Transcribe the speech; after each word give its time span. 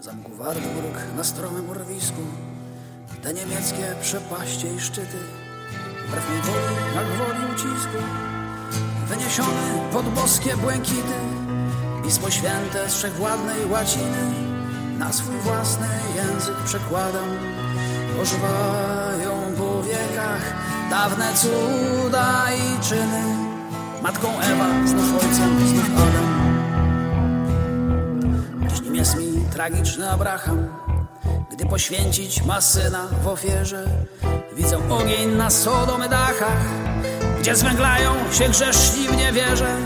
zamku 0.00 0.30
Wartburg 0.34 1.16
na 1.16 1.24
stromym 1.24 1.70
urwisku 1.70 2.22
Te 3.22 3.34
niemieckie 3.34 3.94
przepaście 4.02 4.74
i 4.74 4.80
szczyty. 4.80 5.18
Wbrew 6.08 6.30
mej 6.30 6.42
woli, 6.42 6.74
jak 6.94 7.06
woli 7.06 7.54
ucisku 7.54 7.98
Wyniesione 9.08 9.90
pod 9.92 10.08
boskie 10.08 10.56
błękity. 10.56 11.18
Pismo 12.04 12.30
święte 12.30 12.90
z 12.90 12.94
wszechwładnej 12.94 13.66
łaciny 13.70 14.22
Na 14.98 15.12
swój 15.12 15.36
własny 15.36 15.88
język 16.16 16.56
przekładam. 16.64 17.28
Ożywają 18.22 19.52
po 19.58 19.82
wiekach 19.82 20.54
Dawne 20.90 21.34
cuda 21.34 22.46
i 22.52 22.88
czyny. 22.88 23.22
Matką 24.02 24.28
Ewa, 24.40 24.86
znów 24.86 25.14
ojcem, 25.14 25.68
znów 25.68 25.97
tragiczny 29.68 30.10
Abraham 30.10 30.68
Gdy 31.50 31.66
poświęcić 31.66 32.42
ma 32.42 32.60
syna 32.60 33.08
w 33.22 33.26
ofierze. 33.26 33.84
Widzę 34.56 34.88
ogień 34.88 35.36
na 35.36 35.50
Sodomy 35.50 36.08
dachach 36.08 36.64
Gdzie 37.40 37.56
zwęglają 37.56 38.12
się 38.32 38.48
grzeszni 38.48 39.08
w 39.08 39.16
niewierze. 39.16 39.76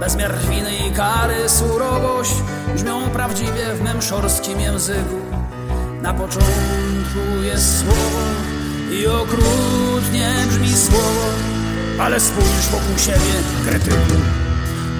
Bezmiar 0.00 0.38
winy 0.38 0.70
i 0.76 0.90
kary, 0.90 1.48
surowość 1.48 2.34
Brzmią 2.74 3.10
prawdziwie 3.10 3.74
w 3.74 3.82
mym 3.82 4.02
szorskim 4.02 4.60
języku. 4.60 5.20
Na 6.02 6.14
początku 6.14 7.42
jest 7.42 7.80
słowo 7.80 8.18
I 8.92 9.06
okrutnie 9.06 10.34
brzmi 10.48 10.72
słowo 10.76 11.26
Ale 12.00 12.20
spójrz 12.20 12.68
wokół 12.70 12.98
siebie, 12.98 13.34
kretynu 13.64 14.20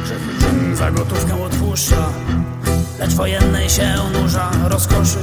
Że 0.07 0.77
za 0.77 0.91
gotówkę 0.91 1.45
odpuszcza 1.45 2.09
Lecz 3.03 3.15
wojennej 3.15 3.71
się 3.71 3.95
nurza 4.13 4.51
rozkoszy. 4.69 5.19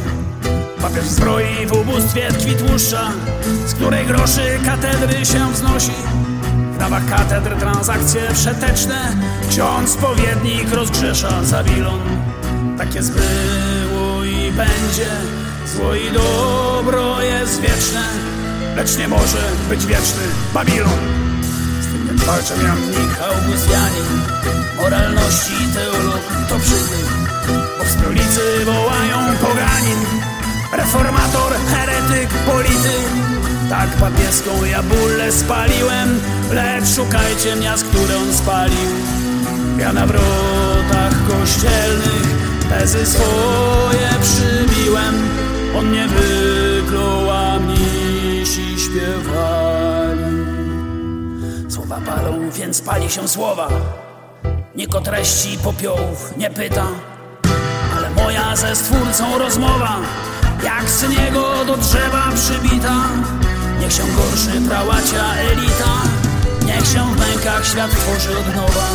Papież 0.82 1.06
zbroi 1.06 1.66
w 1.68 1.72
ubóstwie 1.72 2.32
tkwi 2.32 2.56
tłuszcza 2.56 3.12
Z 3.66 3.74
której 3.74 4.06
groszy 4.06 4.60
katedry 4.66 5.26
się 5.26 5.52
wznosi. 5.54 5.92
W 6.74 6.80
nawach 6.80 7.10
katedr 7.10 7.56
transakcje 7.56 8.22
przeteczne 8.34 9.16
Ksiądz 9.50 9.90
spowiednik 9.92 10.74
rozgrzesza 10.74 11.44
Zabilon. 11.44 12.00
Tak 12.78 12.96
jest 12.96 13.14
było 13.14 14.24
i 14.24 14.52
będzie 14.52 15.10
Zło 15.76 15.96
i 15.96 16.12
dobro 16.12 17.22
jest 17.22 17.62
wieczne 17.62 18.04
Lecz 18.76 18.98
nie 18.98 19.08
może 19.08 19.42
być 19.70 19.86
wieczny 19.86 20.24
Babilon. 20.54 21.00
Walczę 22.16 22.54
Jannik 22.64 23.22
Augustjanin 23.22 24.22
Moralności 24.78 25.54
teolog 25.74 26.22
to 26.50 26.60
przybył 26.60 27.09
Reformator, 30.90 31.54
heretyk, 31.70 32.30
polityk. 32.46 33.06
Tak 33.70 33.90
papieską 33.90 34.66
ja 34.66 34.84
bólę 34.84 35.32
spaliłem 35.32 36.20
Lecz 36.52 36.96
szukajcie 36.96 37.56
miast, 37.56 37.86
które 37.86 38.18
on 38.18 38.34
spalił. 38.34 38.90
Ja 39.78 39.94
na 39.94 40.06
wrotach 40.06 41.14
kościelnych 41.28 42.28
Tezy 42.70 43.06
swoje 43.06 44.10
przybiłem. 44.22 45.30
On 45.78 45.92
nie 45.92 46.08
wyklął, 46.08 47.32
a 47.32 47.60
mnisi 47.60 48.76
śpiewali. 48.80 50.46
Słowa 51.70 52.02
palą, 52.06 52.50
więc 52.50 52.82
pali 52.82 53.10
się 53.10 53.28
słowa. 53.28 53.68
Nikt 54.76 54.96
o 54.96 55.02
treści 55.02 55.58
popiołów 55.64 56.38
nie 56.38 56.50
pyta 56.50 56.88
Ale 57.98 58.10
moja 58.10 58.56
ze 58.56 58.76
stwórcą 58.76 59.38
rozmowa 59.38 60.00
Jak 60.64 60.90
z 60.90 61.10
niego 61.10 61.66
do 61.66 61.78
drzewa 61.78 62.32
przybita 62.36 62.96
Niech 63.80 63.94
się 63.94 64.04
gorszy 64.04 64.70
prałacia 64.70 65.36
elita. 65.36 65.94
Niech 66.66 66.88
się 66.88 67.16
w 67.16 67.20
mękach 67.20 67.66
świat 67.68 67.92
tworzy 67.92 68.38
od 68.38 68.56
nowa. 68.56 68.90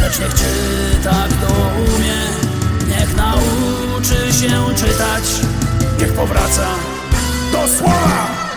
Lecz 0.00 0.18
niech 0.18 0.34
czyta 0.34 1.24
kto 1.30 1.54
umie 1.78 2.18
Niech 2.88 3.16
nauczy 3.16 4.32
się 4.32 4.74
czytać. 4.74 5.24
Niech 6.00 6.12
powraca 6.12 6.66
do 7.52 7.68
słowa 7.78 8.47